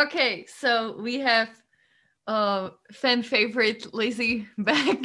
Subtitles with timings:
[0.00, 1.50] Okay, so we have
[2.26, 4.98] uh fan favorite Lizzie back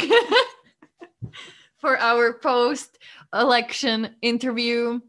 [1.78, 2.98] for our post
[3.34, 5.02] election interview.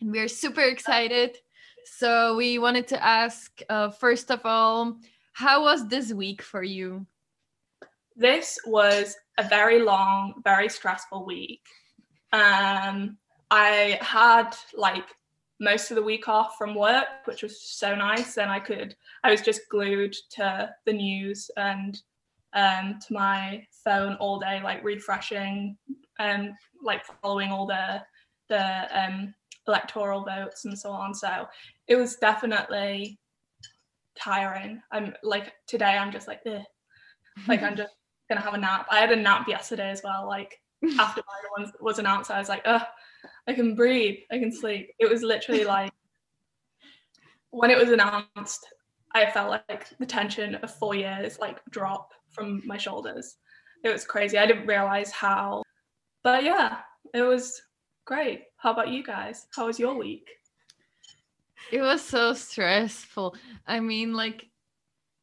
[0.00, 1.36] And we're super excited.
[1.84, 4.96] So we wanted to ask uh, first of all,
[5.32, 7.06] how was this week for you?
[8.16, 11.62] This was a very long, very stressful week.
[12.32, 13.16] Um,
[13.52, 15.06] I had like
[15.60, 18.38] most of the week off from work, which was so nice.
[18.38, 22.00] And I could, I was just glued to the news and
[22.54, 25.76] um, to my phone all day, like refreshing
[26.18, 28.02] and like following all the
[28.48, 29.32] the um,
[29.68, 31.14] electoral votes and so on.
[31.14, 31.46] So
[31.86, 33.18] it was definitely
[34.18, 34.82] tiring.
[34.90, 36.40] I'm like today, I'm just like,
[37.46, 37.94] like I'm just
[38.28, 38.86] gonna have a nap.
[38.90, 40.26] I had a nap yesterday as well.
[40.26, 40.60] Like
[40.98, 42.82] after my one was announced, I was like, oh,
[43.48, 44.90] I can breathe, I can sleep.
[44.98, 45.92] It was literally like
[47.50, 48.66] when it was announced,
[49.12, 53.36] I felt like the tension of four years like drop from my shoulders.
[53.82, 54.38] It was crazy.
[54.38, 55.62] I didn't realize how,
[56.22, 56.78] but yeah,
[57.14, 57.60] it was
[58.04, 58.44] great.
[58.56, 59.46] How about you guys?
[59.54, 60.28] How was your week?
[61.72, 63.34] It was so stressful.
[63.66, 64.46] I mean, like,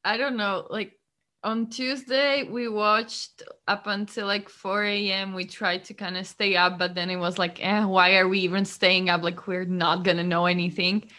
[0.04, 0.97] I don't know, like
[1.44, 5.34] on Tuesday we watched up until like 4 a.m.
[5.34, 8.28] We tried to kind of stay up, but then it was like, eh, why are
[8.28, 9.24] we even staying up?
[9.24, 11.10] Like we're not gonna know anything.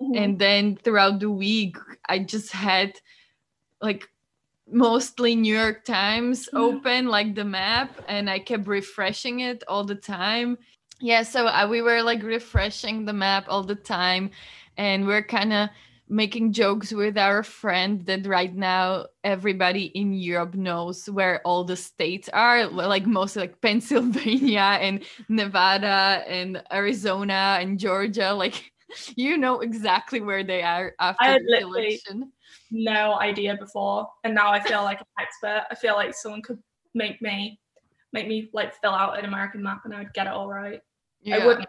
[0.00, 0.14] Mm-hmm.
[0.14, 1.76] And then throughout the week,
[2.08, 2.92] I just had
[3.80, 4.08] like
[4.70, 9.94] mostly New York Times open, like the map, and I kept refreshing it all the
[9.94, 10.58] time.
[11.00, 14.30] Yeah, so uh, we were like refreshing the map all the time,
[14.76, 15.68] and we're kind of
[16.08, 21.76] making jokes with our friend that right now everybody in Europe knows where all the
[21.76, 28.32] states are, like mostly like Pennsylvania and Nevada and Arizona and Georgia.
[28.32, 28.72] Like
[29.16, 32.32] you know exactly where they are after the election.
[32.70, 35.66] No idea before, and now I feel like an expert.
[35.70, 36.58] I feel like someone could
[36.94, 37.58] make me
[38.12, 40.80] make me like fill out an American map, and I would get it all right.
[41.22, 41.36] Yeah.
[41.36, 41.68] I wouldn't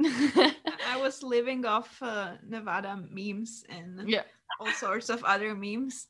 [0.04, 4.22] I was living off uh, Nevada memes and yeah.
[4.60, 6.06] all sorts of other memes.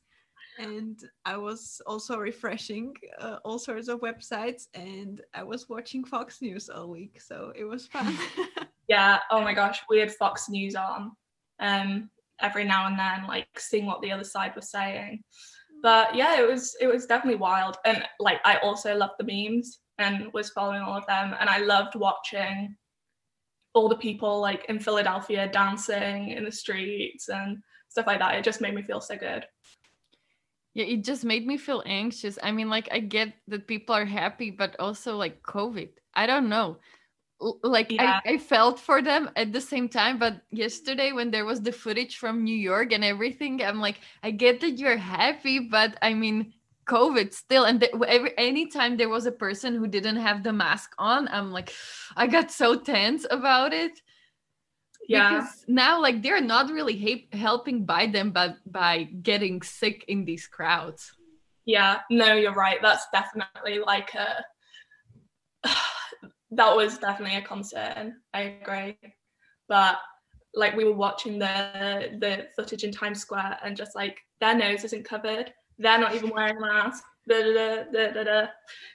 [0.58, 6.42] And I was also refreshing uh, all sorts of websites and I was watching Fox
[6.42, 7.20] News all week.
[7.20, 8.16] So it was fun.
[8.88, 9.20] yeah.
[9.30, 9.80] Oh my gosh.
[9.88, 11.12] We had Fox News on
[11.60, 12.10] um,
[12.40, 15.22] every now and then, like seeing what the other side was saying.
[15.80, 17.76] But yeah, it was it was definitely wild.
[17.84, 21.34] And like I also loved the memes and was following all of them.
[21.38, 22.76] And I loved watching
[23.78, 27.58] all the people like in Philadelphia dancing in the streets and
[27.88, 28.34] stuff like that.
[28.34, 29.46] It just made me feel so good.
[30.74, 32.38] Yeah, it just made me feel anxious.
[32.42, 35.90] I mean, like I get that people are happy, but also like COVID.
[36.14, 36.78] I don't know.
[37.62, 38.18] like yeah.
[38.26, 41.70] I, I felt for them at the same time but yesterday when there was the
[41.70, 46.14] footage from new york and everything i'm like i get that you're happy but i
[46.14, 46.52] mean
[46.88, 47.64] COVID still.
[47.64, 51.52] And the, every anytime there was a person who didn't have the mask on, I'm
[51.52, 51.72] like,
[52.16, 54.00] I got so tense about it.
[55.08, 55.38] Yeah.
[55.38, 60.24] Because now, like, they're not really ha- helping by them, but by getting sick in
[60.24, 61.12] these crowds.
[61.64, 62.78] Yeah, no, you're right.
[62.82, 64.44] That's definitely like a.
[66.50, 68.16] that was definitely a concern.
[68.32, 68.96] I agree,
[69.68, 69.98] but
[70.54, 74.84] like we were watching the the footage in Times Square and just like their nose
[74.84, 77.06] isn't covered they're not even wearing masks.
[77.28, 78.46] Da, da, da,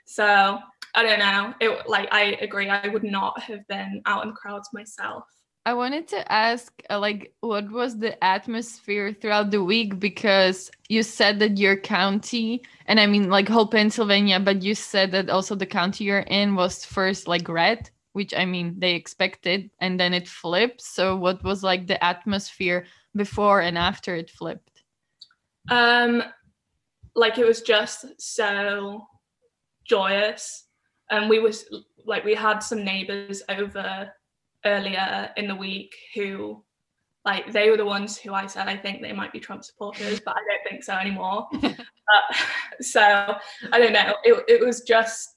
[0.06, 0.58] so
[0.96, 1.54] I don't know.
[1.60, 2.70] It like I agree.
[2.70, 5.26] I would not have been out in the crowds myself.
[5.66, 9.98] I wanted to ask, uh, like, what was the atmosphere throughout the week?
[9.98, 15.12] Because you said that your county, and I mean, like, whole Pennsylvania, but you said
[15.12, 19.70] that also the county you're in was first like red, which I mean, they expected,
[19.80, 20.82] and then it flipped.
[20.82, 22.86] So, what was like the atmosphere
[23.16, 24.84] before and after it flipped?
[25.70, 26.24] Um,
[27.16, 29.06] like it was just so
[29.86, 30.66] joyous
[31.12, 31.66] and we was
[32.06, 34.12] like we had some neighbors over
[34.66, 36.64] earlier in the week who
[37.26, 40.20] like they were the ones who I said I think they might be Trump supporters,
[40.20, 41.48] but I don't think so anymore.
[42.82, 43.02] so
[43.72, 44.16] I don't know.
[44.24, 45.30] It, it was just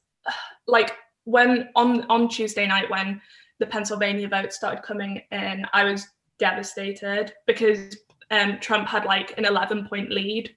[0.66, 3.20] like when on on Tuesday night when
[3.60, 6.08] the Pennsylvania vote started coming in, I was
[6.38, 7.96] devastated because
[8.30, 10.54] um, Trump had like an 11 point lead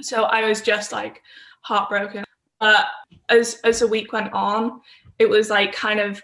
[0.00, 1.22] so I was just like
[1.62, 2.24] heartbroken.
[2.60, 2.86] But
[3.28, 4.80] as as the week went on,
[5.18, 6.22] it was like kind of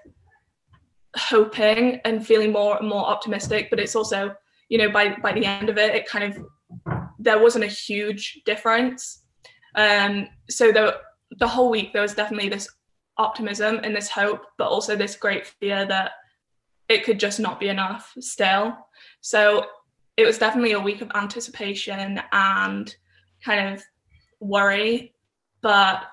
[1.16, 3.68] hoping and feeling more and more optimistic.
[3.70, 4.34] But it's also,
[4.68, 6.44] you know, by by the end of it, it kind of
[7.18, 9.22] there wasn't a huge difference.
[9.74, 10.98] Um, so the
[11.38, 12.68] the whole week there was definitely this
[13.18, 16.12] optimism and this hope, but also this great fear that
[16.88, 18.76] it could just not be enough still.
[19.20, 19.66] So
[20.16, 22.94] it was definitely a week of anticipation and
[23.44, 23.82] kind of
[24.40, 25.14] worry.
[25.60, 26.04] But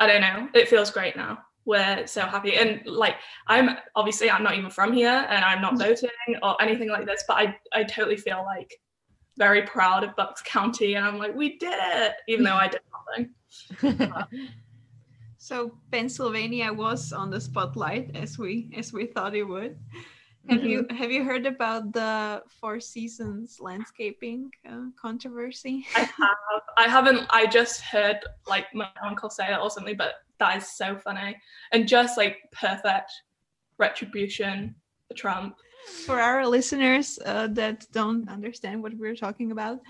[0.00, 1.38] I don't know, it feels great now.
[1.64, 2.56] We're so happy.
[2.56, 5.78] And like I'm obviously I'm not even from here and I'm not mm.
[5.78, 6.10] voting
[6.42, 8.72] or anything like this, but I, I totally feel like
[9.36, 12.80] very proud of Bucks County and I'm like, we did it, even though I did
[12.92, 14.26] nothing.
[15.38, 19.76] so Pennsylvania was on the spotlight as we as we thought it would.
[20.48, 20.68] Have mm-hmm.
[20.68, 25.86] you have you heard about the Four Seasons landscaping uh, controversy?
[25.96, 26.62] I have.
[26.76, 27.26] I haven't.
[27.30, 31.36] I just heard like my uncle say it or something, but that is so funny
[31.72, 33.10] and just like perfect
[33.78, 34.74] retribution
[35.08, 35.56] for Trump.
[36.04, 39.80] For our listeners uh, that don't understand what we're talking about,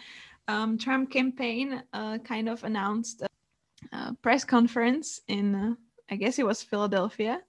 [0.48, 5.74] um, Trump campaign uh, kind of announced a, press conference in, uh,
[6.10, 7.40] I guess it was Philadelphia.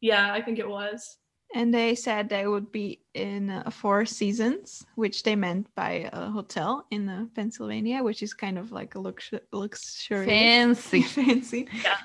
[0.00, 1.18] Yeah, I think it was
[1.54, 6.28] and they said they would be in uh, four seasons which they meant by a
[6.30, 11.02] hotel in uh, pennsylvania which is kind of like a lux- luxury fancy.
[11.20, 11.68] Fancy.
[11.82, 11.98] Yeah.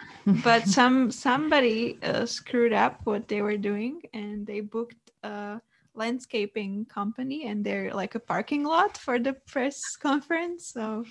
[0.44, 5.60] but some somebody uh, screwed up what they were doing and they booked a
[5.96, 10.72] landscaping company and they're like a parking lot for the press conference.
[10.74, 11.06] So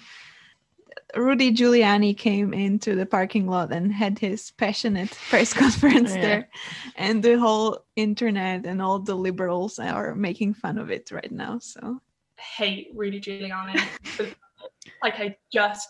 [1.16, 6.20] Rudy Giuliani came into the parking lot and had his passionate press conference yeah.
[6.20, 6.48] there,
[6.96, 11.58] and the whole internet and all the liberals are making fun of it right now.
[11.60, 12.00] So
[12.38, 13.80] hate Rudy Giuliani.
[15.02, 15.88] like I just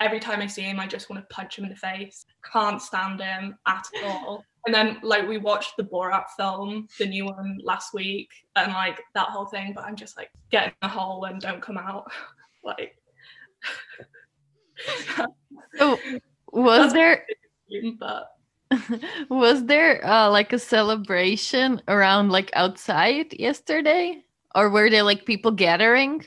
[0.00, 2.26] every time I see him, I just want to punch him in the face.
[2.52, 4.44] Can't stand him at all.
[4.66, 9.00] And then like we watched the Borat film, the new one last week, and like
[9.14, 9.72] that whole thing.
[9.74, 12.10] But I'm just like get in the hole and don't come out.
[12.64, 12.96] like
[15.78, 15.98] so
[16.52, 17.24] was there
[19.28, 24.22] was there uh, like a celebration around like outside yesterday?
[24.54, 26.24] Or were there like people gathering?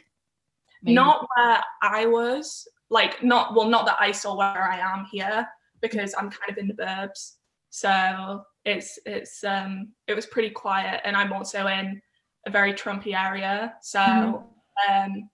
[0.82, 0.96] Maybe.
[0.96, 2.68] not where i was.
[2.90, 5.48] Like not well not that i saw where i am here
[5.82, 7.34] because i'm kind of in the burbs.
[7.70, 12.02] So it's it's um it was pretty quiet and i'm also in
[12.46, 13.74] a very trumpy area.
[13.82, 14.94] So mm-hmm.
[14.94, 15.30] um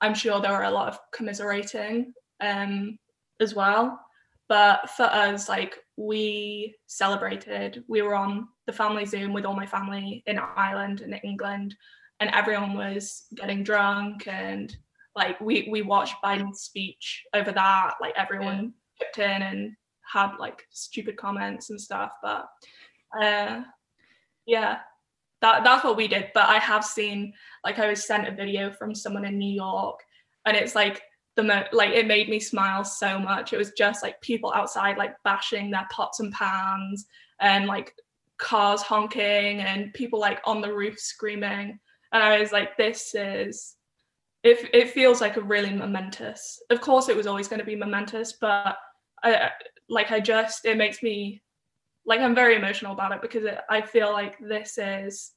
[0.00, 2.98] i'm sure there were a lot of commiserating um,
[3.40, 4.00] as well.
[4.48, 9.66] But for us, like we celebrated, we were on the family Zoom with all my
[9.66, 11.74] family in Ireland and England,
[12.20, 14.76] and everyone was getting drunk and
[15.16, 17.94] like we we watched Biden's speech over that.
[18.00, 19.72] Like everyone chipped in and
[20.12, 22.12] had like stupid comments and stuff.
[22.22, 22.46] But
[23.20, 23.62] uh,
[24.46, 24.78] yeah,
[25.40, 26.30] that that's what we did.
[26.34, 27.32] But I have seen
[27.64, 30.00] like I was sent a video from someone in New York,
[30.44, 31.02] and it's like
[31.36, 33.52] the mo- like it made me smile so much.
[33.52, 37.06] It was just like people outside like bashing their pots and pans
[37.40, 37.94] and like
[38.38, 41.78] cars honking and people like on the roof screaming.
[42.12, 43.76] And I was like, this is
[44.42, 46.62] it, it feels like a really momentous.
[46.70, 48.76] Of course, it was always going to be momentous, but
[49.22, 49.50] I
[49.88, 51.42] like I just it makes me
[52.06, 55.32] like I'm very emotional about it because it, I feel like this is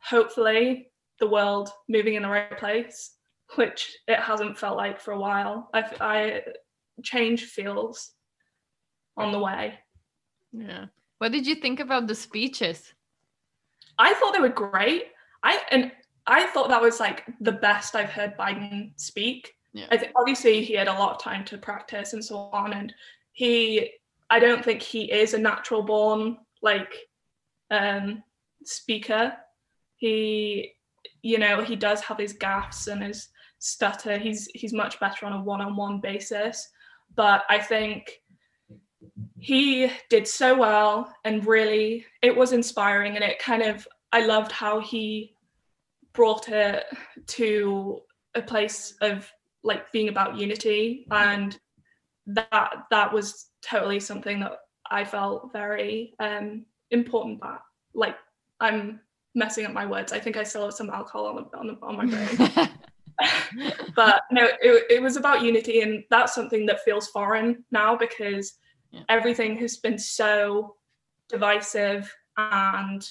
[0.00, 0.90] hopefully
[1.20, 3.12] the world moving in the right place
[3.56, 5.70] which it hasn't felt like for a while.
[5.72, 6.42] I, I
[7.02, 8.12] change feels
[9.16, 9.74] on the way.
[10.52, 10.86] Yeah.
[11.18, 12.92] What did you think about the speeches?
[13.98, 15.06] I thought they were great.
[15.42, 15.92] I and
[16.26, 19.52] I thought that was like the best I've heard Biden speak.
[19.72, 19.86] Yeah.
[19.90, 22.92] I think obviously he had a lot of time to practice and so on, and
[23.32, 23.92] he
[24.30, 26.94] I don't think he is a natural born like
[27.70, 28.22] um
[28.64, 29.34] speaker.
[29.96, 30.72] He
[31.22, 33.28] you know he does have his gaffes and his
[33.62, 34.18] stutter.
[34.18, 36.68] He's he's much better on a one-on-one basis.
[37.14, 38.20] But I think
[39.38, 44.52] he did so well and really it was inspiring and it kind of I loved
[44.52, 45.34] how he
[46.12, 46.84] brought it
[47.26, 48.00] to
[48.34, 49.30] a place of
[49.64, 51.58] like being about unity and
[52.26, 54.58] that that was totally something that
[54.90, 57.60] I felt very um important But
[57.94, 58.16] like
[58.60, 59.00] I'm
[59.34, 60.12] messing up my words.
[60.12, 62.68] I think I still have some alcohol on the, on, the, on my brain.
[63.94, 68.54] but no, it, it was about unity, and that's something that feels foreign now because
[68.90, 69.02] yeah.
[69.08, 70.76] everything has been so
[71.28, 73.08] divisive and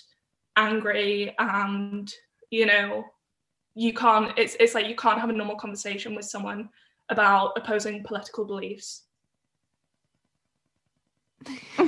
[0.56, 2.12] angry, and
[2.50, 3.04] you know,
[3.76, 4.38] you can't.
[4.38, 6.70] It's it's like you can't have a normal conversation with someone
[7.10, 9.04] about opposing political beliefs.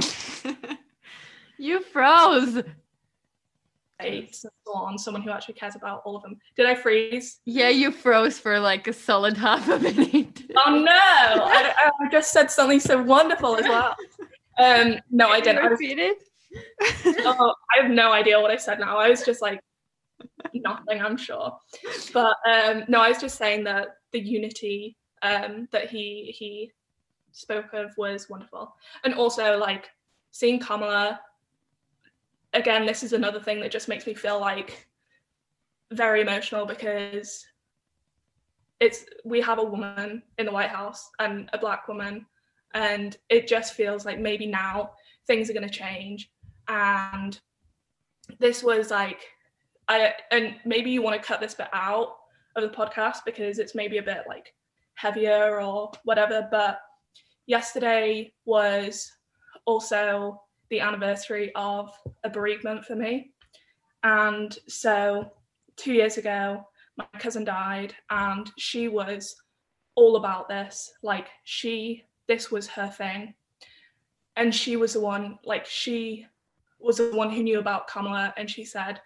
[1.58, 2.64] you froze
[4.00, 6.38] and so on, someone who actually cares about all of them.
[6.56, 7.40] Did I freeze?
[7.46, 10.44] Yeah, you froze for like a solid half a minute.
[10.66, 10.92] oh no!
[10.92, 13.96] I, I, just said something so wonderful as well.
[14.60, 15.66] Um, no, I didn't.
[15.66, 16.18] Repeat it.
[17.26, 18.98] oh, I have no idea what I said now.
[18.98, 19.60] I was just like,
[20.54, 21.58] nothing, I'm sure.
[22.14, 26.72] But um, no, I was just saying that the unity um, that he he
[27.32, 29.90] spoke of was wonderful, and also like
[30.32, 31.20] seeing Kamala.
[32.54, 34.88] Again, this is another thing that just makes me feel like
[35.92, 37.46] very emotional because
[38.80, 42.26] it's we have a woman in the White House and a black woman,
[42.74, 44.92] and it just feels like maybe now
[45.26, 46.32] things are going to change.
[46.68, 47.40] And
[48.40, 49.22] this was like,
[49.88, 52.16] I and maybe you want to cut this bit out
[52.56, 54.54] of the podcast because it's maybe a bit like
[54.96, 56.48] heavier or whatever.
[56.52, 56.80] But
[57.46, 59.12] yesterday was
[59.66, 60.42] also
[60.74, 61.92] the anniversary of
[62.24, 63.32] a bereavement for me.
[64.02, 65.32] And so
[65.76, 66.66] two years ago,
[66.98, 69.36] my cousin died and she was
[69.94, 70.92] all about this.
[71.04, 73.36] Like she this was her thing.
[74.36, 76.26] And she was the one like she
[76.80, 79.00] was the one who knew about kamala and she said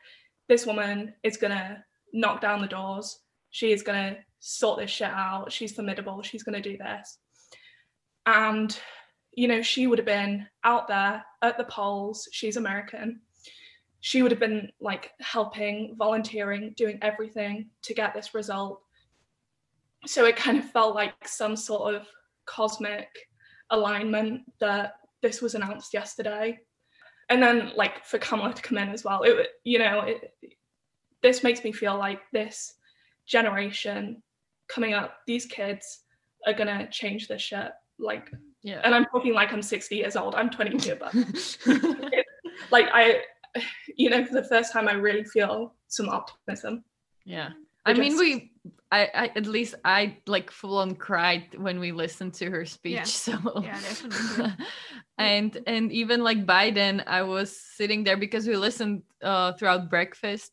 [0.47, 1.83] this woman is gonna
[2.13, 3.19] knock down the doors.
[3.49, 5.51] She is gonna sort this shit out.
[5.51, 6.21] She's formidable.
[6.21, 7.17] She's gonna do this.
[8.25, 8.79] And
[9.37, 13.21] you know she would have been out there at the polls she's american
[13.99, 18.81] she would have been like helping, volunteering, doing everything to get this result.
[20.05, 22.07] So it kind of felt like some sort of
[22.45, 23.07] cosmic
[23.69, 26.59] alignment that this was announced yesterday.
[27.29, 30.33] And then like for Kamala to come in as well, it you know, it,
[31.21, 32.75] this makes me feel like this
[33.25, 34.21] generation
[34.69, 36.03] coming up, these kids
[36.45, 37.71] are gonna change this shit.
[37.99, 38.31] Like
[38.63, 38.81] yeah.
[38.83, 40.35] And I'm talking like I'm 60 years old.
[40.35, 41.13] I'm 22, but
[42.71, 43.21] like I
[43.95, 46.83] you know, for the first time, I really feel some optimism.
[47.25, 47.49] Yeah.
[47.85, 48.51] I, mean, we,
[48.91, 52.93] I, I, at least I like full on cried when we listened to her speech.
[52.93, 53.03] Yeah.
[53.05, 54.65] So, yeah, definitely.
[55.17, 60.51] and, and even like Biden, I was sitting there because we listened uh, throughout breakfast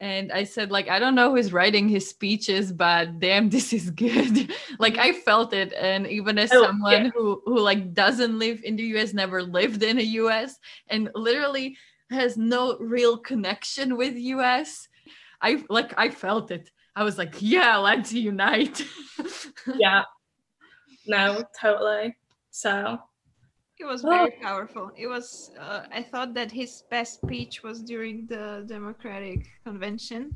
[0.00, 3.90] and I said, like, I don't know who's writing his speeches, but damn, this is
[3.90, 4.52] good.
[4.78, 5.72] like I felt it.
[5.72, 7.10] And even as oh, someone yeah.
[7.14, 10.58] who who like doesn't live in the US, never lived in the US,
[10.88, 11.76] and literally
[12.10, 14.88] has no real connection with us
[15.40, 18.84] i like i felt it i was like yeah let's unite
[19.76, 20.02] yeah
[21.06, 22.16] no totally
[22.50, 22.98] so
[23.84, 24.42] it was very oh.
[24.42, 30.34] powerful it was uh, i thought that his best speech was during the democratic convention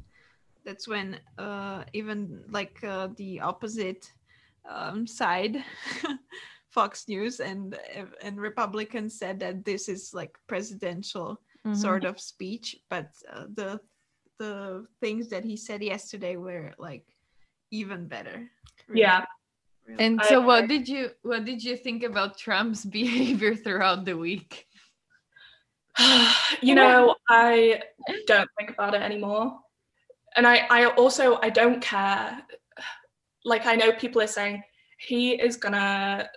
[0.65, 4.13] that's when uh, even like uh, the opposite
[4.69, 5.65] um, side
[6.69, 7.79] fox news and
[8.23, 11.75] and republicans said that this is like presidential mm-hmm.
[11.75, 13.81] sort of speech but uh, the
[14.39, 17.07] the things that he said yesterday were like
[17.71, 18.47] even better
[18.89, 19.01] really.
[19.01, 19.25] yeah
[19.99, 24.67] and so what did you what did you think about trump's behavior throughout the week?
[26.61, 27.83] You know i
[28.27, 29.59] don't think about it anymore.
[30.37, 32.43] And i i also i don't care.
[33.45, 34.63] Like i know people are saying
[34.99, 36.29] he is gonna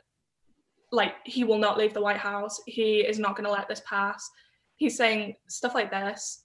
[0.92, 2.62] like he will not leave the white house.
[2.68, 4.30] He is not gonna let this pass.
[4.76, 6.44] He's saying stuff like this,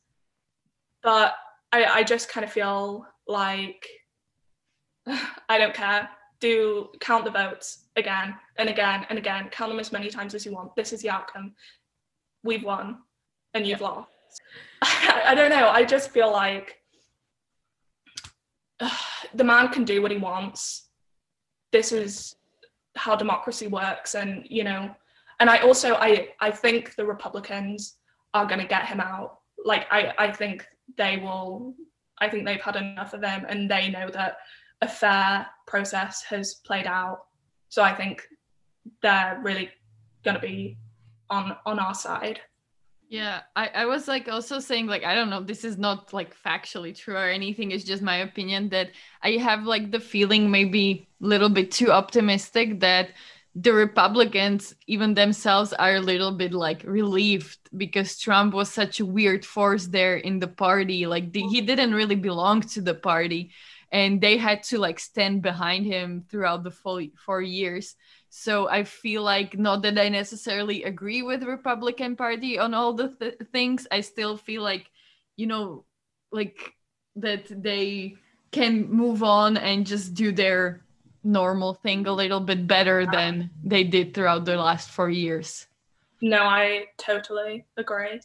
[1.02, 1.34] but
[1.72, 3.86] I, I just kind of feel like
[5.48, 6.08] I don't care.
[6.40, 9.48] Do count the votes again and again and again.
[9.50, 10.76] Count them as many times as you want.
[10.76, 11.54] This is the outcome.
[12.42, 12.98] We've won
[13.54, 13.86] and you've yeah.
[13.86, 14.08] lost.
[14.82, 15.68] I, don't know.
[15.68, 16.76] I just feel like
[18.80, 18.90] uh,
[19.34, 20.88] the man can do what he wants.
[21.72, 22.36] This is
[22.96, 24.14] how democracy works.
[24.14, 24.94] And, you know,
[25.40, 27.96] and I also I I think the Republicans
[28.34, 29.38] are going to get him out.
[29.64, 30.66] Like I, I think
[30.96, 31.74] they will.
[32.18, 34.38] I think they've had enough of him, and they know that
[34.82, 37.26] a fair process has played out.
[37.68, 38.22] So I think
[39.02, 39.70] they're really
[40.24, 40.76] going to be
[41.30, 42.40] on on our side.
[43.08, 46.34] Yeah, I, I was like also saying like I don't know this is not like
[46.42, 48.90] factually true or anything it's just my opinion that
[49.22, 53.10] I have like the feeling maybe a little bit too optimistic that
[53.58, 59.06] the Republicans, even themselves, are a little bit like relieved because Trump was such a
[59.06, 61.06] weird force there in the party.
[61.06, 63.52] Like the, he didn't really belong to the party,
[63.92, 67.94] and they had to like stand behind him throughout the full four years.
[68.28, 72.92] So I feel like not that I necessarily agree with the Republican Party on all
[72.92, 73.86] the th- things.
[73.90, 74.90] I still feel like,
[75.36, 75.84] you know,
[76.32, 76.74] like
[77.16, 78.16] that they
[78.50, 80.82] can move on and just do their
[81.22, 85.66] normal thing a little bit better than they did throughout the last four years.
[86.20, 88.20] No, I totally agree.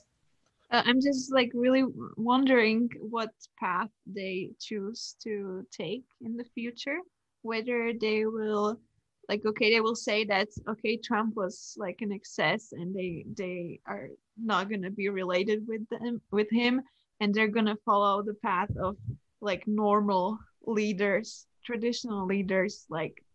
[0.72, 1.84] Uh, I'm just like really
[2.16, 6.98] wondering what path they choose to take in the future.
[7.42, 8.80] Whether they will,
[9.28, 13.82] like, okay, they will say that okay, Trump was like an excess, and they they
[13.86, 14.10] are
[14.42, 16.82] not gonna be related with them with him,
[17.20, 18.96] and they're gonna follow the path of
[19.42, 23.26] like normal leaders, traditional leaders, like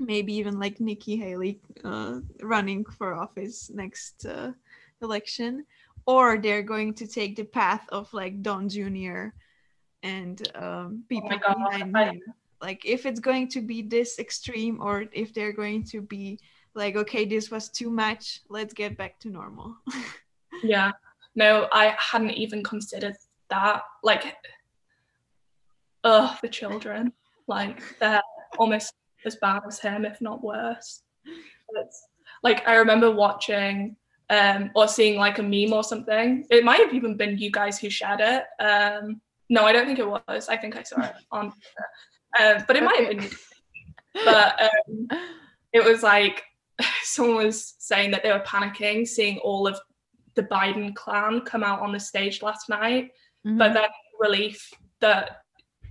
[0.00, 4.52] maybe even like Nikki Haley uh, running for office next uh,
[5.02, 5.64] election,
[6.06, 9.28] or they're going to take the path of like Don Jr.
[10.02, 12.20] and um, people oh behind him.
[12.60, 16.38] Like if it's going to be this extreme, or if they're going to be
[16.74, 19.76] like, okay, this was too much, let's get back to normal.
[20.62, 20.92] yeah,
[21.34, 23.16] no, I hadn't even considered
[23.50, 23.82] that.
[24.02, 24.36] Like,
[26.04, 27.12] oh, the children,
[27.46, 28.22] like they're
[28.58, 28.94] almost
[29.24, 31.02] as bad as him, if not worse.
[31.76, 32.08] It's,
[32.42, 33.96] like I remember watching
[34.30, 36.46] um, or seeing like a meme or something.
[36.50, 38.44] It might have even been you guys who shared it.
[38.62, 40.48] Um, no, I don't think it was.
[40.48, 41.52] I think I saw it on,
[42.38, 43.30] uh, but it might have been.
[44.24, 45.08] But um,
[45.72, 46.42] it was like
[47.02, 49.78] someone was saying that they were panicking seeing all of
[50.34, 53.10] the Biden clan come out on the stage last night,
[53.46, 53.58] mm-hmm.
[53.58, 53.88] but then
[54.18, 55.42] relief that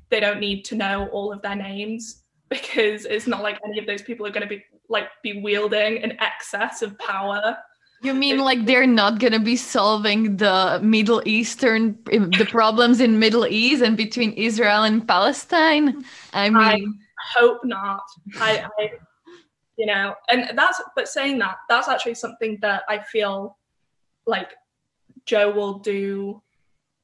[0.10, 3.88] they don't need to know all of their names because it's not like any of
[3.88, 7.58] those people are going to be like be wielding an excess of power.
[8.04, 13.18] You mean like they're not going to be solving the Middle Eastern the problems in
[13.18, 16.04] Middle East and between Israel and Palestine?
[16.34, 16.82] I mean I
[17.40, 18.04] hope not.
[18.36, 18.92] I, I
[19.78, 23.58] you know, and that's but saying that that's actually something that I feel
[24.26, 24.52] like
[25.26, 26.42] Joe will do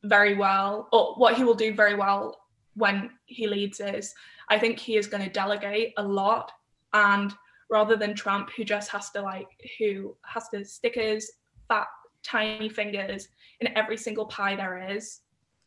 [0.04, 2.38] very well, or what he will do very well
[2.76, 4.14] when he leads is
[4.50, 6.52] I think he is going to delegate a lot.
[6.94, 7.34] And
[7.70, 9.48] rather than Trump, who just has to like,
[9.78, 11.32] who has to stick his
[11.68, 11.88] fat,
[12.24, 13.28] tiny fingers
[13.62, 15.22] in every single pie there is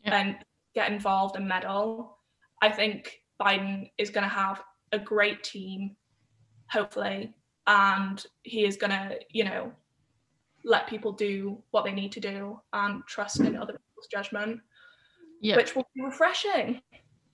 [0.05, 0.17] yeah.
[0.17, 0.37] and
[0.75, 2.19] get involved and meddle,
[2.61, 5.97] I think Biden is going to have a great team,
[6.71, 7.35] hopefully.
[7.67, 9.73] And he is going to, you know,
[10.65, 14.61] let people do what they need to do and trust in other people's judgment,
[15.41, 15.57] yeah.
[15.57, 16.81] which will be refreshing.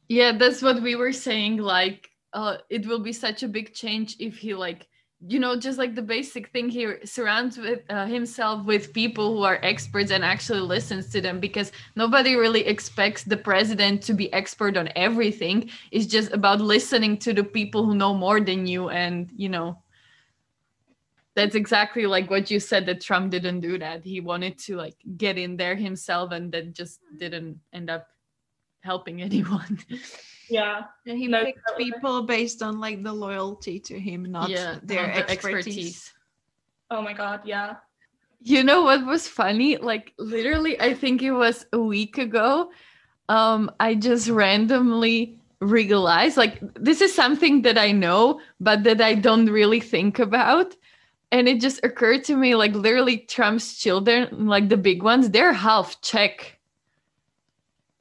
[0.08, 1.58] Yeah, that's what we were saying.
[1.58, 4.86] Like, uh, it will be such a big change if he like
[5.26, 9.42] you know just like the basic thing he surrounds with uh, himself with people who
[9.42, 14.32] are experts and actually listens to them because nobody really expects the president to be
[14.32, 15.70] expert on everything.
[15.90, 19.82] It's just about listening to the people who know more than you and you know
[21.34, 24.04] that's exactly like what you said that trump didn't do that.
[24.04, 28.06] He wanted to like get in there himself and that just didn't end up
[28.88, 29.78] helping anyone.
[30.48, 30.84] Yeah.
[31.06, 31.92] And he no, picked totally.
[31.92, 35.66] people based on like the loyalty to him, not yeah, their not expertise.
[35.66, 36.12] expertise.
[36.90, 37.76] Oh my god, yeah.
[38.40, 39.76] You know what was funny?
[39.76, 42.70] Like literally, I think it was a week ago.
[43.28, 49.14] Um, I just randomly realized like this is something that I know, but that I
[49.14, 50.74] don't really think about.
[51.30, 55.52] And it just occurred to me like literally Trump's children, like the big ones, they're
[55.52, 56.57] half Czech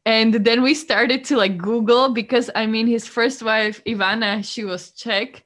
[0.08, 4.64] and then we started to like google because i mean his first wife ivana she
[4.64, 5.44] was czech.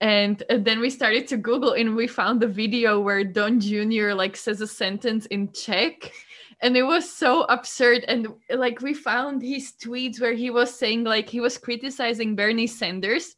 [0.00, 4.12] And uh, then we started to google and we found the video where don junior
[4.12, 6.12] like says a sentence in czech.
[6.60, 8.04] And it was so absurd.
[8.08, 12.66] And like we found his tweets where he was saying like he was criticizing bernie
[12.66, 13.36] sanders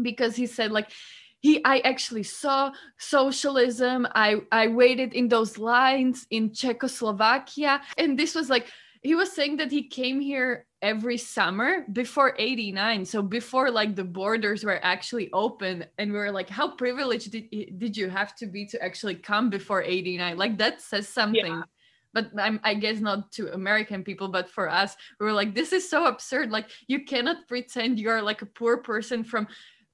[0.00, 0.90] because he said like
[1.40, 4.08] he i actually saw socialism.
[4.14, 7.82] I i waited in those lines in czechoslovakia.
[7.98, 8.66] And this was like
[9.02, 14.04] he was saying that he came here every summer before 89 so before like the
[14.04, 18.46] borders were actually open and we were like how privileged did, did you have to
[18.46, 21.44] be to actually come before 89 like that says something.
[21.44, 21.62] Yeah.
[22.14, 25.72] but I'm, i guess not to american people but for us we were like this
[25.72, 26.50] is so absurd.
[26.50, 29.46] Like you cannot pretend you're like a poor person from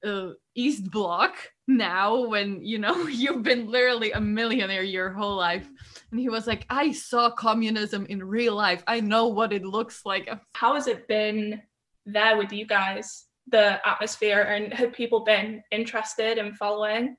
[0.07, 1.35] uh, east block
[1.67, 5.67] now when you know you've been literally a millionaire your whole life.
[6.11, 8.83] And he was like i saw communism in real life.
[8.87, 10.29] I know what it looks like.
[10.53, 11.61] How has it been
[12.05, 13.25] there with you guys?
[13.49, 17.15] The atmosphere and have people been interested in following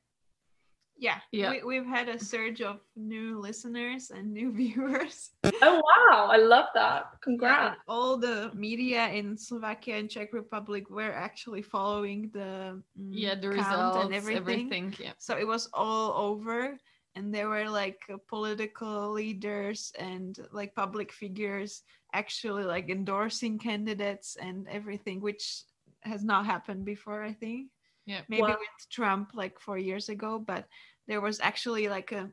[0.99, 1.63] yeah, yeah.
[1.65, 5.31] We, have had a surge of new listeners and new viewers.
[5.45, 7.07] oh wow, I love that!
[7.23, 7.77] Congrats!
[7.77, 13.35] Yeah, all the media in Slovakia and Czech Republic were actually following the mm, yeah
[13.35, 14.43] the results and everything.
[14.43, 14.95] everything.
[14.99, 15.13] Yeah.
[15.19, 16.77] So it was all over,
[17.15, 21.83] and there were like uh, political leaders and like public figures
[22.13, 25.63] actually like endorsing candidates and everything, which
[26.03, 27.23] has not happened before.
[27.23, 27.71] I think
[28.09, 28.57] yeah maybe wow.
[28.59, 30.65] with trump like four years ago but
[31.09, 32.31] there was actually like a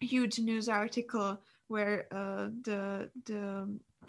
[0.00, 3.68] huge news article where uh, the the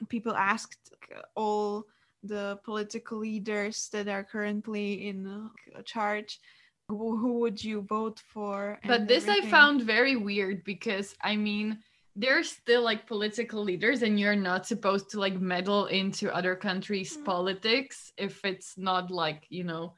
[0.10, 0.94] people asked
[1.36, 1.86] all
[2.24, 5.50] the political leaders that are currently in
[5.86, 6.40] charge
[6.88, 9.48] who, would you vote for but this everything.
[9.48, 11.78] i found very weird because i mean
[12.16, 17.14] they're still like political leaders and you're not supposed to like meddle into other countries
[17.14, 17.24] mm-hmm.
[17.24, 19.94] politics if it's not like you know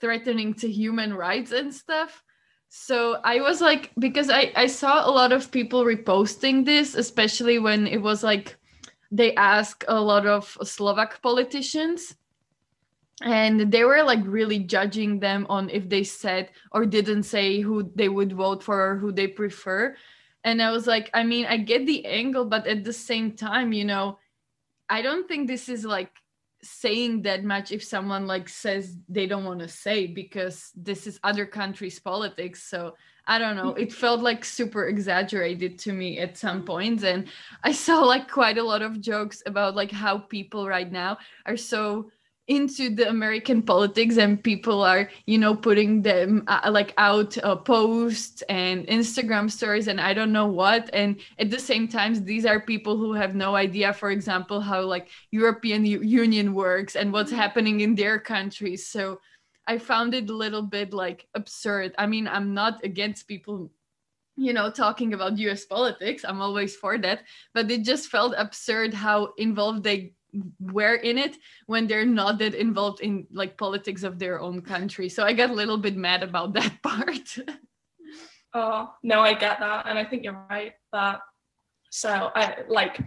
[0.00, 2.22] threatening to human rights and stuff
[2.70, 7.58] so i was like because i i saw a lot of people reposting this especially
[7.58, 8.56] when it was like
[9.10, 12.14] they asked a lot of slovak politicians
[13.22, 17.90] and they were like really judging them on if they said or didn't say who
[17.96, 19.94] they would vote for or who they prefer.
[20.44, 23.74] And i was like i mean i get the angle but at the same time
[23.74, 24.16] you know
[24.88, 26.16] i don't think this is like
[26.62, 31.18] saying that much if someone like says they don't want to say because this is
[31.24, 32.62] other countries politics.
[32.64, 32.94] So
[33.26, 33.74] i don't know.
[33.74, 36.66] It felt like super exaggerated to me at some mm.
[36.66, 37.28] points and
[37.62, 41.56] i saw like quite a lot of jokes about like how people right now are
[41.56, 42.10] so
[42.50, 47.54] into the American politics and people are, you know, putting them uh, like out uh,
[47.54, 50.90] posts and Instagram stories and I don't know what.
[50.92, 54.82] And at the same time, these are people who have no idea, for example, how
[54.82, 57.40] like European U- Union works and what's mm-hmm.
[57.40, 58.84] happening in their countries.
[58.88, 59.20] So
[59.68, 61.94] I found it a little bit like absurd.
[61.98, 63.70] I mean, I'm not against people
[64.36, 68.94] you know talking about us politics i'm always for that but it just felt absurd
[68.94, 70.14] how involved they
[70.60, 75.08] were in it when they're not that involved in like politics of their own country.
[75.08, 77.38] So i got a little bit mad about that part.
[78.54, 79.86] Oh no i get that.
[79.86, 81.20] And i think you're right that
[81.90, 83.00] so i like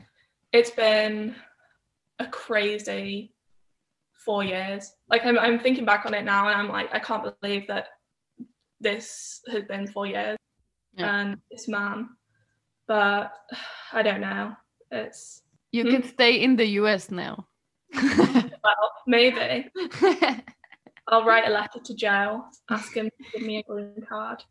[0.51, 1.35] it's been
[2.19, 3.33] a crazy
[4.25, 4.93] four years.
[5.09, 7.87] Like I'm, I'm thinking back on it now and i'm like i can't believe that
[8.79, 10.37] this has been four years
[10.95, 11.21] yeah.
[11.21, 12.09] and this man.
[12.87, 13.33] But
[13.93, 14.53] i don't know.
[14.91, 15.41] It's
[15.73, 15.89] you hmm?
[15.89, 17.47] can stay in the US now.
[17.93, 19.67] well, maybe.
[21.09, 24.41] I'll write a letter to Joe, ask him to give me a green card.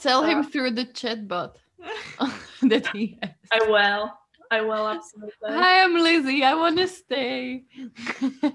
[0.00, 1.56] Tell him through the chat bot
[2.62, 3.30] that he has.
[3.52, 4.12] I will.
[4.50, 5.30] I will absolutely.
[5.46, 6.44] Hi, I'm Lizzie.
[6.44, 7.64] I want to stay.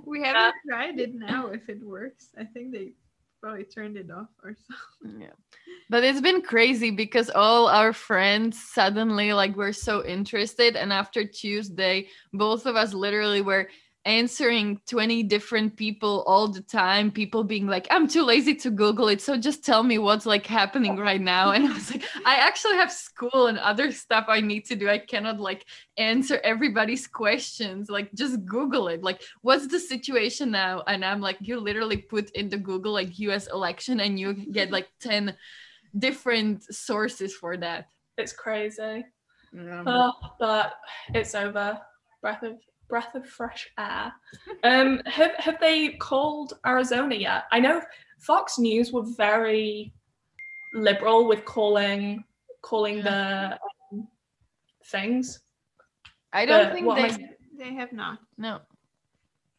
[0.06, 0.52] we haven't yeah.
[0.68, 1.48] tried it now.
[1.48, 2.92] If it works, I think they
[3.42, 4.56] probably turned it off or
[5.02, 5.22] something.
[5.22, 5.49] Yeah.
[5.90, 11.26] But it's been crazy because all our friends suddenly like were so interested and after
[11.26, 13.70] Tuesday both of us literally were
[14.06, 19.10] answering 20 different people all the time people being like i'm too lazy to google
[19.10, 21.52] it so just tell me what's like happening right now.
[21.60, 24.90] And i was like i actually have school and other stuff i need to do.
[24.90, 25.66] I cannot like
[25.98, 27.90] answer everybody's questions.
[27.90, 29.04] Like just google it.
[29.04, 30.82] Like what's the situation now?
[30.88, 34.72] And i'm like you literally put in the google like us election and you get
[34.78, 35.36] like 10
[35.98, 37.90] different sources for that.
[38.18, 39.06] It's crazy.
[39.58, 40.74] Oh, but
[41.14, 41.80] it's over.
[42.22, 42.58] Breath of
[42.90, 44.12] breath of fresh air.
[44.64, 47.44] Um, have have they called Arizona yet?
[47.52, 47.82] I know
[48.20, 49.94] Fox News were very
[50.74, 52.24] liberal with calling
[52.62, 53.58] calling the
[53.94, 54.08] um,
[54.92, 55.40] things.
[56.34, 57.30] I don't think they I...
[57.58, 58.20] they have not.
[58.38, 58.60] No.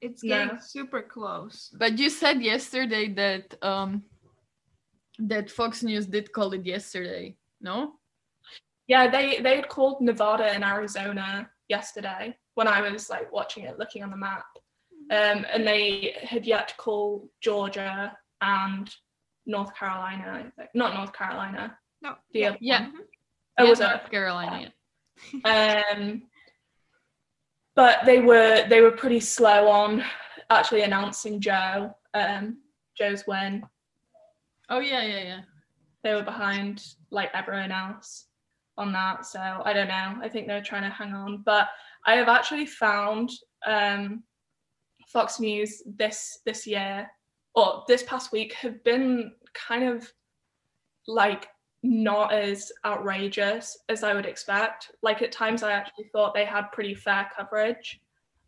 [0.02, 0.60] It's getting no.
[0.60, 1.70] super close.
[1.78, 4.02] But you said yesterday that um
[5.18, 7.92] that Fox News did call it yesterday, no?
[8.86, 13.78] Yeah, they they had called Nevada and Arizona yesterday when I was like watching it,
[13.78, 14.44] looking on the map.
[15.10, 18.86] Um, and they had yet to call Georgia and
[19.46, 20.52] North Carolina.
[20.74, 21.78] Not North Carolina.
[22.02, 22.16] No.
[22.34, 22.56] The yeah.
[22.60, 22.88] yeah.
[23.58, 24.10] Oh, yeah, was North it?
[24.10, 24.72] Carolina.
[25.46, 26.22] um,
[27.74, 30.04] but they were they were pretty slow on
[30.50, 31.96] actually announcing Joe.
[32.12, 32.58] Um,
[32.94, 33.62] Joe's win.
[34.68, 35.40] Oh yeah, yeah, yeah.
[36.04, 38.26] They were behind like everyone else
[38.76, 39.24] on that.
[39.24, 40.18] So I don't know.
[40.22, 41.42] I think they're trying to hang on.
[41.46, 41.68] But
[42.06, 43.30] I have actually found
[43.66, 44.22] um,
[45.08, 47.10] Fox News this this year
[47.54, 50.10] or this past week have been kind of
[51.06, 51.48] like
[51.82, 54.92] not as outrageous as I would expect.
[55.02, 58.00] Like at times, I actually thought they had pretty fair coverage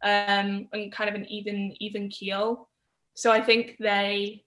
[0.02, 2.68] um, and kind of an even even keel.
[3.14, 4.44] So I think they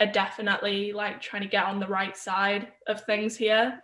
[0.00, 3.80] are definitely like trying to get on the right side of things here.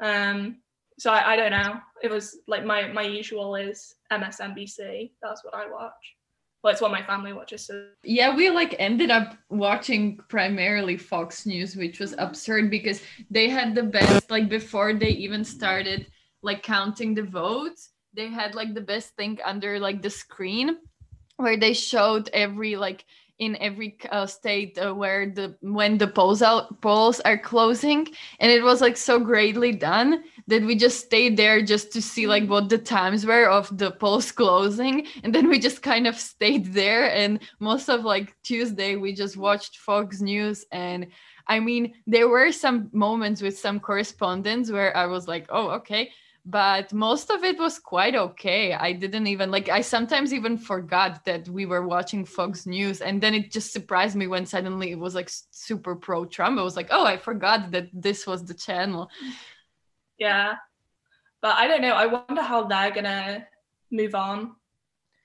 [0.00, 0.56] Um,
[1.00, 1.80] so I, I don't know.
[2.02, 5.12] It was like my my usual is MSNBC.
[5.22, 6.16] That's what I watch.
[6.62, 7.64] Well, it's what my family watches.
[7.64, 7.88] So.
[8.04, 13.74] Yeah, we like ended up watching primarily Fox News, which was absurd because they had
[13.74, 16.06] the best like before they even started
[16.42, 17.92] like counting the votes.
[18.12, 20.76] They had like the best thing under like the screen
[21.36, 23.06] where they showed every like
[23.40, 28.06] in every uh, state uh, where the when the polls out polls are closing.
[28.38, 32.26] And it was like so greatly done that we just stayed there just to see
[32.26, 35.06] like what the times were of the polls closing.
[35.24, 37.10] And then we just kind of stayed there.
[37.10, 40.64] And most of like tuesday we just watched fox news.
[40.70, 41.08] And
[41.46, 46.10] i mean there were some moments with some correspondents where i was like oh okay
[46.46, 48.72] but most of it was quite okay.
[48.72, 53.00] I didn't even like, I sometimes even forgot that we were watching Fox News.
[53.00, 56.58] And then it just surprised me when suddenly it was like super pro Trump.
[56.58, 59.10] I was like, oh, I forgot that this was the channel.
[60.18, 60.54] Yeah.
[61.42, 61.94] But I don't know.
[61.94, 63.46] I wonder how they're going to
[63.90, 64.56] move on,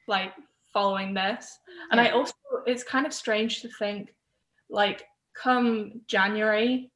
[0.08, 0.34] like
[0.74, 1.58] following this.
[1.92, 2.08] And yeah.
[2.08, 2.34] I also,
[2.66, 4.14] it's kind of strange to think,
[4.70, 6.92] like, come January,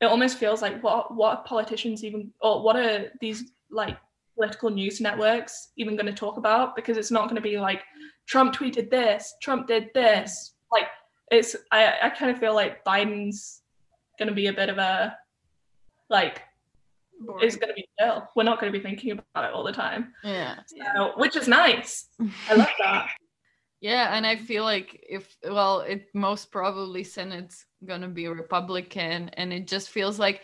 [0.00, 3.96] it almost feels like what what are politicians even or what are these like
[4.34, 7.82] political news networks even going to talk about because it's not going to be like
[8.26, 10.54] Trump tweeted this, Trump did this.
[10.72, 10.86] Like
[11.30, 13.62] it's I I kind of feel like Biden's
[14.18, 15.16] going to be a bit of a
[16.08, 16.42] like
[17.20, 17.46] Boring.
[17.46, 18.28] it's going to be chill.
[18.34, 20.12] We're not going to be thinking about it all the time.
[20.22, 20.56] Yeah.
[20.66, 22.08] So, which is nice.
[22.48, 23.08] I love that.
[23.84, 29.52] Yeah, and I feel like if well, it most probably Senate's gonna be Republican, and
[29.52, 30.40] it just feels like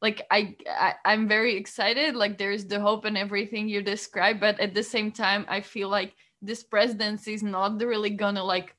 [0.00, 4.60] like I, I i'm very excited like there's the hope and everything you describe but
[4.60, 8.76] at the same time i feel like this presidency is not really gonna like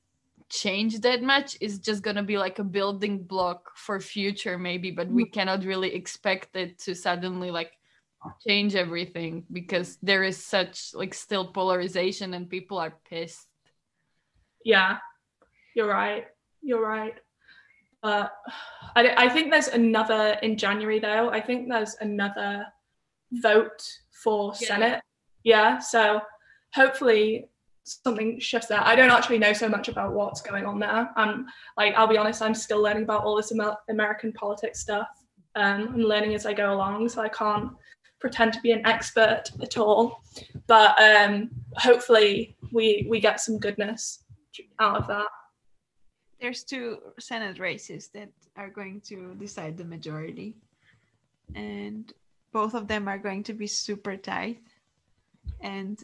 [0.49, 5.08] change that much it's just gonna be like a building block for future maybe but
[5.08, 5.32] we mm.
[5.32, 7.71] cannot really expect it to suddenly like
[8.45, 13.47] change everything because there is such like still polarization and people are pissed
[14.65, 14.97] yeah
[15.75, 16.25] you're right
[16.62, 17.15] you're right
[18.06, 18.34] but
[18.95, 21.32] I, I think there's another in January though.
[21.32, 22.67] I think there's another
[23.32, 24.67] vote for yeah.
[24.67, 25.01] Senate.
[25.43, 25.80] Yeah.
[25.80, 26.21] So
[26.75, 27.49] hopefully
[27.84, 28.82] something shifts there.
[28.82, 31.10] I don't actually know so much about what's going on there.
[31.15, 31.47] I'm
[31.78, 35.08] like, I'll be honest, I'm still learning about all this Amer- American politics stuff.
[35.56, 37.71] Um, I'm learning as I go along, so I can't
[38.19, 40.21] pretend to be an expert at all.
[40.67, 44.25] But um, hopefully, we we get some goodness
[44.80, 45.28] out of that
[46.39, 50.56] there's two Senate races that are going to decide the majority.
[51.54, 52.12] And
[52.52, 54.60] both of them are going to be super tight.
[55.62, 56.02] And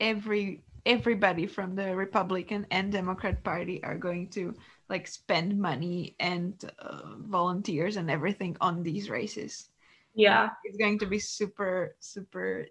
[0.00, 4.54] every everybody from the Republican and Democrat Party are going to
[4.88, 9.68] like spend money and uh, volunteers and everything on these races.
[10.14, 10.50] Yeah.
[10.64, 12.66] It's going to be super super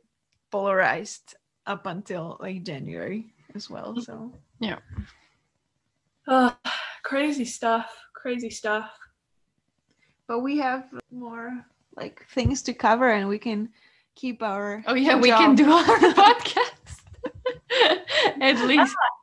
[0.51, 1.35] polarized
[1.67, 3.95] up until like January as well.
[4.01, 4.79] So, yeah.
[6.27, 6.55] Oh,
[7.03, 7.95] crazy stuff.
[8.13, 8.89] Crazy stuff.
[10.27, 13.69] But we have more like things to cover and we can
[14.15, 15.21] keep our Oh yeah, job.
[15.21, 17.01] we can do our podcast.
[18.41, 18.95] At least.
[18.99, 19.19] Ah.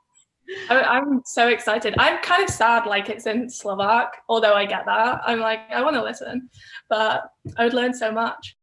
[0.70, 1.94] I, am so excited.
[1.98, 5.22] I'm kind of sad, like it's in Slovak, although I get that.
[5.26, 6.48] I'm like, I want to listen,
[6.88, 7.24] but
[7.56, 8.56] I would learn so much.